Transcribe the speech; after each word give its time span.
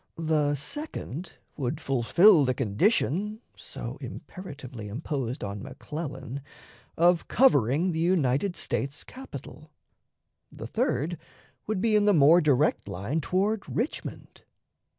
The 0.17 0.55
second 0.55 1.33
would 1.55 1.79
fulfill 1.79 2.43
the 2.43 2.55
condition, 2.55 3.39
so 3.55 3.99
imperatively 4.01 4.87
imposed 4.87 5.43
on 5.43 5.61
McClellan, 5.61 6.41
of 6.97 7.27
covering 7.27 7.91
the 7.91 7.99
United 7.99 8.55
States 8.55 9.03
capital; 9.03 9.69
the 10.51 10.65
third 10.65 11.19
would 11.67 11.81
be 11.81 11.95
in 11.95 12.05
the 12.05 12.15
more 12.15 12.41
direct 12.41 12.87
line 12.87 13.21
toward 13.21 13.61
Richmond. 13.69 14.41